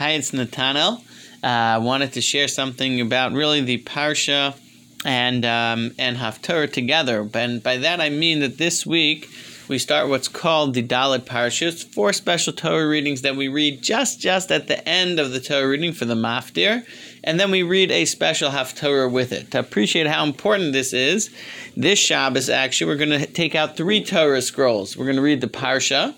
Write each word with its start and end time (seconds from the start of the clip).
Hi, 0.00 0.12
it's 0.12 0.30
Natanel. 0.30 1.02
I 1.42 1.74
uh, 1.74 1.80
wanted 1.82 2.14
to 2.14 2.22
share 2.22 2.48
something 2.48 3.02
about 3.02 3.32
really 3.32 3.60
the 3.60 3.82
Parsha 3.82 4.56
and 5.04 5.44
um, 5.44 5.94
and 5.98 6.16
Haftarah 6.16 6.72
together. 6.72 7.28
And 7.34 7.62
by 7.62 7.76
that 7.76 8.00
I 8.00 8.08
mean 8.08 8.40
that 8.40 8.56
this 8.56 8.86
week 8.86 9.28
we 9.68 9.76
start 9.76 10.08
what's 10.08 10.26
called 10.26 10.72
the 10.72 10.82
Daled 10.82 11.26
Parshas, 11.26 11.84
four 11.84 12.14
special 12.14 12.54
Torah 12.54 12.88
readings 12.88 13.20
that 13.20 13.36
we 13.36 13.48
read 13.48 13.82
just 13.82 14.20
just 14.20 14.50
at 14.50 14.68
the 14.68 14.88
end 14.88 15.20
of 15.20 15.32
the 15.32 15.40
Torah 15.40 15.68
reading 15.68 15.92
for 15.92 16.06
the 16.06 16.14
Maftir, 16.14 16.86
and 17.22 17.38
then 17.38 17.50
we 17.50 17.62
read 17.62 17.90
a 17.90 18.06
special 18.06 18.52
Haftarah 18.52 19.12
with 19.12 19.32
it. 19.32 19.50
To 19.50 19.58
appreciate 19.58 20.06
how 20.06 20.24
important 20.24 20.72
this 20.72 20.94
is, 20.94 21.28
this 21.76 21.98
Shabbos 21.98 22.48
actually 22.48 22.90
we're 22.90 23.04
going 23.06 23.20
to 23.20 23.26
take 23.26 23.54
out 23.54 23.76
three 23.76 24.02
Torah 24.02 24.40
scrolls. 24.40 24.96
We're 24.96 25.04
going 25.04 25.16
to 25.16 25.22
read 25.22 25.42
the 25.42 25.46
Parsha. 25.46 26.14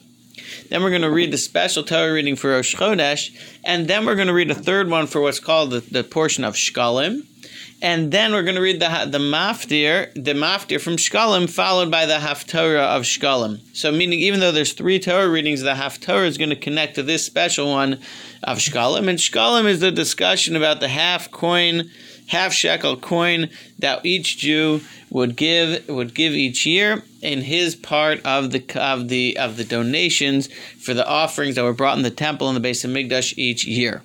Then 0.68 0.82
we're 0.82 0.90
going 0.90 1.02
to 1.02 1.10
read 1.10 1.32
the 1.32 1.38
special 1.38 1.82
Torah 1.82 2.12
reading 2.12 2.36
for 2.36 2.50
Rosh 2.50 2.74
Chodesh, 2.74 3.36
and 3.64 3.88
then 3.88 4.06
we're 4.06 4.16
going 4.16 4.28
to 4.28 4.34
read 4.34 4.50
a 4.50 4.54
third 4.54 4.88
one 4.88 5.06
for 5.06 5.20
what's 5.20 5.40
called 5.40 5.70
the, 5.70 5.80
the 5.80 6.04
portion 6.04 6.44
of 6.44 6.54
Shkalim. 6.54 7.26
And 7.82 8.12
then 8.12 8.32
we're 8.32 8.44
going 8.44 8.54
to 8.54 8.60
read 8.60 8.78
the 8.78 9.08
the 9.10 9.18
maftir, 9.18 10.14
the 10.14 10.34
maftir 10.34 10.80
from 10.80 10.94
Shkalim, 10.94 11.50
followed 11.50 11.90
by 11.90 12.06
the 12.06 12.18
haftorah 12.18 12.96
of 12.96 13.02
Shkalim. 13.02 13.58
So, 13.74 13.90
meaning 13.90 14.20
even 14.20 14.38
though 14.38 14.52
there's 14.52 14.72
three 14.72 15.00
Torah 15.00 15.28
readings, 15.28 15.62
the 15.62 15.74
haftorah 15.74 16.28
is 16.28 16.38
going 16.38 16.50
to 16.50 16.56
connect 16.56 16.94
to 16.94 17.02
this 17.02 17.26
special 17.26 17.68
one 17.68 17.94
of 18.44 18.58
Shkalim. 18.58 19.08
And 19.08 19.18
Shkalim 19.18 19.64
is 19.64 19.80
the 19.80 19.90
discussion 19.90 20.54
about 20.54 20.78
the 20.78 20.86
half 20.86 21.32
coin, 21.32 21.90
half 22.28 22.52
shekel 22.52 22.96
coin 22.96 23.50
that 23.78 24.04
each 24.04 24.38
Jew 24.38 24.80
would 25.10 25.36
give 25.36 25.88
would 25.88 26.14
give 26.14 26.32
each 26.32 26.64
year 26.64 27.02
in 27.20 27.42
his 27.42 27.76
part 27.76 28.24
of 28.24 28.50
the 28.50 28.64
of 28.76 29.08
the 29.08 29.36
of 29.38 29.56
the 29.56 29.64
donations 29.64 30.48
for 30.80 30.94
the 30.94 31.06
offerings 31.06 31.56
that 31.56 31.64
were 31.64 31.72
brought 31.72 31.96
in 31.96 32.02
the 32.02 32.10
temple 32.10 32.48
and 32.48 32.62
the 32.62 32.68
Beis 32.68 32.84
Hamikdash 32.84 33.36
each 33.36 33.66
year. 33.66 34.02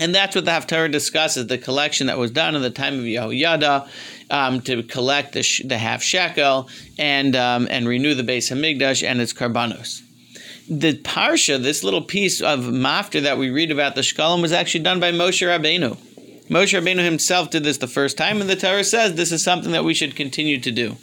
And 0.00 0.14
that's 0.14 0.34
what 0.34 0.46
the 0.46 0.50
Haftarah 0.50 0.90
discusses 0.90 1.46
the 1.46 1.58
collection 1.58 2.06
that 2.06 2.16
was 2.16 2.30
done 2.30 2.54
in 2.54 2.62
the 2.62 2.70
time 2.70 2.98
of 2.98 3.04
Yehoyada 3.04 3.86
um, 4.30 4.62
to 4.62 4.82
collect 4.82 5.34
the, 5.34 5.42
sh- 5.42 5.60
the 5.66 5.76
half 5.76 6.02
shekel 6.02 6.70
and, 6.98 7.36
um, 7.36 7.68
and 7.70 7.86
renew 7.86 8.14
the 8.14 8.22
Beis 8.22 8.50
Hamikdash 8.50 9.06
and 9.06 9.20
its 9.20 9.34
karbanos. 9.34 10.00
The 10.70 10.94
Parsha, 10.94 11.62
this 11.62 11.84
little 11.84 12.00
piece 12.00 12.40
of 12.40 12.60
Maftir 12.60 13.22
that 13.22 13.36
we 13.36 13.50
read 13.50 13.70
about 13.70 13.94
the 13.94 14.00
Shkalim, 14.00 14.40
was 14.40 14.52
actually 14.52 14.84
done 14.84 15.00
by 15.00 15.12
Moshe 15.12 15.46
Rabbeinu. 15.46 15.98
Moshe 16.50 16.76
Rabbeinu 16.76 17.04
himself 17.04 17.48
did 17.48 17.62
this 17.62 17.78
the 17.78 17.86
first 17.86 18.18
time, 18.18 18.40
and 18.40 18.50
the 18.50 18.56
Torah 18.56 18.82
says 18.82 19.14
this 19.14 19.30
is 19.30 19.42
something 19.42 19.70
that 19.70 19.84
we 19.84 19.94
should 19.94 20.16
continue 20.16 20.58
to 20.58 20.72
do. 20.72 20.96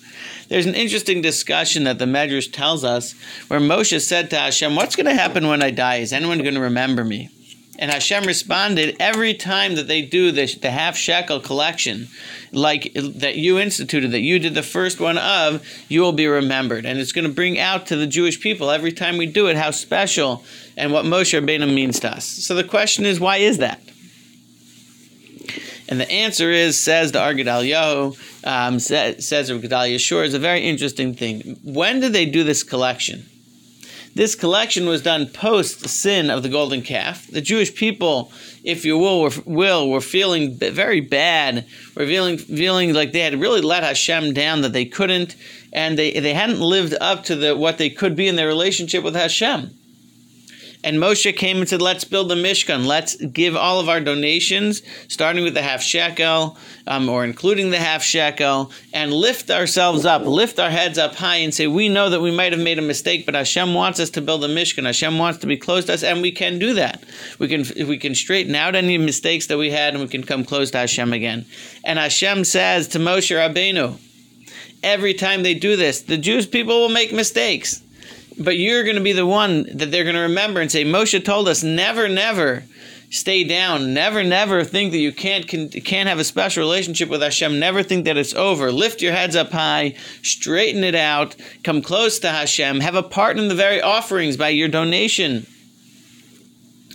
There's 0.50 0.66
an 0.66 0.76
interesting 0.76 1.22
discussion 1.22 1.86
that 1.86 2.00
the 2.00 2.06
Medrash 2.06 2.52
tells 2.52 2.84
us 2.84 3.14
where 3.48 3.62
Moshe 3.62 4.02
said 4.02 4.30
to 4.30 4.36
Hashem, 4.36 4.76
What's 4.76 4.98
going 4.98 5.06
to 5.06 5.14
happen 5.14 5.48
when 5.48 5.64
I 5.64 5.72
die? 5.72 5.98
Is 5.98 6.12
anyone 6.12 6.40
going 6.40 6.56
to 6.56 6.60
remember 6.60 7.06
me? 7.06 7.30
And 7.80 7.92
Hashem 7.92 8.26
responded 8.26 8.98
every 9.00 9.36
time 9.36 9.76
that 9.76 9.88
they 9.88 10.02
do 10.02 10.32
the, 10.32 10.48
the 10.62 10.72
half 10.72 10.98
shekel 10.98 11.40
collection, 11.40 12.10
like 12.52 12.92
that 12.96 13.36
you 13.38 13.58
instituted, 13.58 14.12
that 14.12 14.22
you 14.22 14.40
did 14.40 14.54
the 14.54 14.64
first 14.64 15.00
one 15.00 15.18
of, 15.18 15.66
you 15.88 16.02
will 16.02 16.12
be 16.12 16.28
remembered. 16.28 16.86
And 16.86 17.00
it's 17.00 17.12
going 17.14 17.28
to 17.28 17.34
bring 17.34 17.58
out 17.58 17.86
to 17.88 17.96
the 17.96 18.08
Jewish 18.08 18.42
people 18.42 18.70
every 18.70 18.92
time 18.92 19.18
we 19.18 19.28
do 19.28 19.48
it 19.48 19.56
how 19.56 19.72
special 19.72 20.44
and 20.76 20.92
what 20.92 21.06
Moshe 21.06 21.40
Rabbeinu 21.40 21.74
means 21.74 22.00
to 22.02 22.12
us. 22.12 22.26
So 22.26 22.54
the 22.54 22.64
question 22.66 23.06
is, 23.06 23.20
why 23.20 23.38
is 23.38 23.60
that? 23.60 23.80
And 25.90 26.00
the 26.00 26.12
answer 26.12 26.52
is, 26.52 26.82
says 26.82 27.12
the 27.12 27.20
Argadal 27.20 28.18
um, 28.44 28.80
says, 28.80 29.28
says 29.28 29.50
Argadal 29.50 30.00
sure, 30.00 30.24
is 30.24 30.34
a 30.34 30.40
very 30.40 30.62
interesting 30.62 31.14
thing. 31.14 31.60
When 31.64 32.00
did 32.00 32.14
they 32.14 32.26
do 32.26 32.44
this 32.44 32.64
collection? 32.64 33.26
This 34.18 34.34
collection 34.34 34.88
was 34.88 35.04
done 35.04 35.28
post 35.28 35.88
sin 35.88 36.32
of 36.32 36.42
the 36.42 36.50
golden 36.50 36.82
calf. 36.82 37.28
The 37.28 37.40
Jewish 37.40 37.76
people, 37.76 38.32
if 38.64 38.84
you 38.84 38.98
will, 38.98 39.22
were, 39.22 39.32
will, 39.46 39.90
were 39.92 40.02
feeling 40.02 40.56
very 40.56 41.02
bad. 41.02 41.68
Were 41.96 42.08
feeling 42.08 42.40
feeling 42.40 42.96
like 42.96 43.12
they 43.12 43.20
had 43.20 43.40
really 43.40 43.62
let 43.62 43.84
Hashem 43.84 44.34
down, 44.34 44.62
that 44.62 44.74
they 44.74 44.86
couldn't, 44.86 45.36
and 45.72 46.00
they 46.00 46.20
they 46.20 46.34
hadn't 46.34 46.60
lived 46.60 46.96
up 47.00 47.26
to 47.26 47.36
the 47.36 47.56
what 47.56 47.78
they 47.78 47.92
could 47.92 48.16
be 48.16 48.28
in 48.28 48.38
their 48.38 48.48
relationship 48.48 49.04
with 49.04 49.14
Hashem. 49.14 49.70
And 50.88 51.00
Moshe 51.00 51.36
came 51.36 51.58
and 51.58 51.68
said, 51.68 51.82
Let's 51.82 52.06
build 52.06 52.30
the 52.30 52.36
Mishkan. 52.36 52.86
Let's 52.86 53.18
give 53.18 53.58
all 53.58 53.82
of 53.82 53.90
our 53.90 54.00
donations, 54.00 54.82
starting 55.10 55.44
with 55.44 55.54
the 55.54 55.62
half 55.62 55.82
shekel 55.82 56.58
um, 56.88 57.10
or 57.10 57.26
including 57.26 57.72
the 57.72 57.78
half 57.78 58.04
shekel, 58.04 58.72
and 58.94 59.12
lift 59.12 59.52
ourselves 59.52 60.06
up, 60.06 60.22
lift 60.22 60.60
our 60.60 60.70
heads 60.70 60.98
up 60.98 61.16
high, 61.16 61.36
and 61.36 61.54
say, 61.54 61.68
We 61.68 61.90
know 61.90 62.10
that 62.10 62.22
we 62.22 62.32
might 62.32 62.54
have 62.54 62.62
made 62.62 62.80
a 62.80 62.82
mistake, 62.82 63.26
but 63.26 63.36
Hashem 63.36 63.74
wants 63.74 64.00
us 64.00 64.10
to 64.12 64.22
build 64.22 64.46
a 64.46 64.48
Mishkan. 64.48 64.86
Hashem 64.86 65.20
wants 65.20 65.40
to 65.40 65.48
be 65.48 65.58
close 65.58 65.84
to 65.86 65.94
us, 65.94 66.04
and 66.04 66.22
we 66.22 66.32
can 66.32 66.58
do 66.58 66.76
that. 66.76 67.04
We 67.38 67.50
can, 67.50 67.66
we 67.86 67.98
can 67.98 68.16
straighten 68.16 68.56
out 68.56 68.74
any 68.74 68.98
mistakes 68.98 69.48
that 69.48 69.58
we 69.58 69.72
had, 69.72 69.94
and 69.94 70.02
we 70.02 70.08
can 70.08 70.24
come 70.24 70.46
close 70.46 70.72
to 70.72 70.78
Hashem 70.78 71.12
again. 71.12 71.46
And 71.84 72.00
Hashem 72.00 72.46
says 72.46 72.88
to 72.90 73.00
Moshe 73.00 73.36
Rabbeinu, 73.36 74.00
every 74.84 75.16
time 75.16 75.44
they 75.44 75.54
do 75.54 75.76
this, 75.76 76.04
the 76.04 76.18
Jewish 76.18 76.50
people 76.50 76.80
will 76.80 76.88
make 76.88 77.12
mistakes. 77.12 77.84
But 78.40 78.58
you're 78.58 78.84
going 78.84 78.96
to 78.96 79.02
be 79.02 79.14
the 79.14 79.26
one 79.26 79.64
that 79.78 79.92
they're 79.92 80.04
going 80.04 80.16
to 80.16 80.22
remember 80.22 80.62
and 80.62 80.72
say, 80.72 80.86
Moshe 80.86 81.24
told 81.24 81.48
us 81.48 81.64
never, 81.64 82.08
never 82.08 82.64
stay 83.10 83.44
down. 83.44 83.94
Never, 83.94 84.24
never 84.24 84.64
think 84.64 84.92
that 84.92 85.00
you 85.00 85.12
can't 85.12 85.48
can, 85.48 85.70
can't 85.70 86.10
have 86.10 86.20
a 86.20 86.24
special 86.24 86.62
relationship 86.62 87.10
with 87.10 87.22
Hashem. 87.22 87.60
Never 87.60 87.84
think 87.84 88.06
that 88.06 88.18
it's 88.18 88.34
over. 88.34 88.72
Lift 88.72 89.02
your 89.02 89.14
heads 89.14 89.36
up 89.36 89.52
high, 89.52 89.96
straighten 90.22 90.84
it 90.84 90.96
out, 90.96 91.36
come 91.64 91.82
close 91.82 92.20
to 92.20 92.30
Hashem, 92.30 92.82
have 92.82 92.96
a 92.96 93.04
part 93.04 93.38
in 93.38 93.48
the 93.48 93.56
very 93.56 93.82
offerings 93.82 94.38
by 94.38 94.50
your 94.50 94.68
donation 94.68 95.48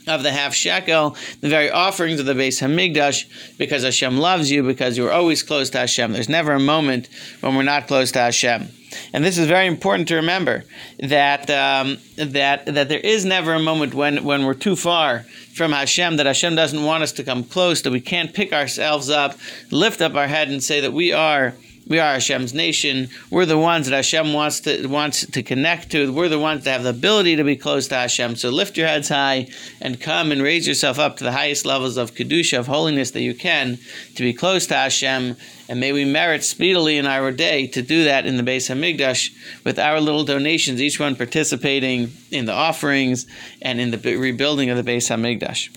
of 0.08 0.22
the 0.24 0.32
half 0.32 0.52
shekel, 0.52 1.16
the 1.40 1.48
very 1.48 1.70
offerings 1.70 2.18
of 2.18 2.26
the 2.26 2.34
Beis 2.34 2.60
Hamikdash, 2.60 3.56
because 3.56 3.84
Hashem 3.84 4.18
loves 4.18 4.50
you, 4.50 4.64
because 4.64 4.98
you're 4.98 5.12
always 5.12 5.44
close 5.44 5.70
to 5.70 5.78
Hashem. 5.78 6.12
There's 6.12 6.28
never 6.28 6.52
a 6.52 6.60
moment 6.60 7.08
when 7.40 7.54
we're 7.54 7.62
not 7.62 7.86
close 7.86 8.10
to 8.12 8.18
Hashem. 8.18 8.68
And 9.12 9.24
this 9.24 9.38
is 9.38 9.46
very 9.46 9.66
important 9.66 10.08
to 10.08 10.16
remember 10.16 10.64
that 10.98 11.50
um, 11.50 11.98
that 12.16 12.66
that 12.66 12.88
there 12.88 13.00
is 13.00 13.24
never 13.24 13.54
a 13.54 13.60
moment 13.60 13.94
when, 13.94 14.24
when 14.24 14.44
we're 14.44 14.54
too 14.54 14.76
far 14.76 15.24
from 15.54 15.72
Hashem, 15.72 16.16
that 16.16 16.26
Hashem 16.26 16.54
doesn't 16.54 16.82
want 16.82 17.02
us 17.02 17.12
to 17.12 17.24
come 17.24 17.44
close, 17.44 17.82
that 17.82 17.90
we 17.90 18.00
can't 18.00 18.32
pick 18.32 18.52
ourselves 18.52 19.10
up, 19.10 19.38
lift 19.70 20.00
up 20.00 20.14
our 20.14 20.26
head, 20.26 20.48
and 20.48 20.62
say 20.62 20.80
that 20.80 20.92
we 20.92 21.12
are 21.12 21.54
we 21.92 21.98
are 21.98 22.14
Hashem's 22.14 22.54
nation. 22.54 23.10
We're 23.28 23.44
the 23.44 23.58
ones 23.58 23.86
that 23.86 23.94
Hashem 23.94 24.32
wants 24.32 24.60
to 24.60 24.86
wants 24.86 25.26
to 25.26 25.42
connect 25.42 25.90
to. 25.90 26.10
We're 26.10 26.30
the 26.30 26.38
ones 26.38 26.64
that 26.64 26.70
have 26.70 26.84
the 26.84 26.88
ability 26.88 27.36
to 27.36 27.44
be 27.44 27.54
close 27.54 27.86
to 27.88 27.96
Hashem. 27.96 28.36
So 28.36 28.48
lift 28.48 28.78
your 28.78 28.86
heads 28.86 29.10
high 29.10 29.48
and 29.78 30.00
come 30.00 30.32
and 30.32 30.42
raise 30.42 30.66
yourself 30.66 30.98
up 30.98 31.18
to 31.18 31.24
the 31.24 31.32
highest 31.32 31.66
levels 31.66 31.98
of 31.98 32.14
kedusha 32.14 32.58
of 32.58 32.66
holiness 32.66 33.10
that 33.10 33.20
you 33.20 33.34
can 33.34 33.78
to 34.14 34.22
be 34.22 34.32
close 34.32 34.66
to 34.68 34.74
Hashem. 34.74 35.36
And 35.68 35.80
may 35.80 35.92
we 35.92 36.06
merit 36.06 36.44
speedily 36.44 36.96
in 36.96 37.04
our 37.04 37.30
day 37.30 37.66
to 37.66 37.82
do 37.82 38.04
that 38.04 38.24
in 38.24 38.38
the 38.38 38.42
Beis 38.42 38.74
Hamikdash 38.74 39.30
with 39.62 39.78
our 39.78 40.00
little 40.00 40.24
donations, 40.24 40.80
each 40.80 40.98
one 40.98 41.14
participating 41.14 42.10
in 42.30 42.46
the 42.46 42.54
offerings 42.54 43.26
and 43.60 43.78
in 43.78 43.90
the 43.90 44.16
rebuilding 44.16 44.70
of 44.70 44.82
the 44.82 44.90
Beis 44.90 45.10
Hamikdash. 45.14 45.68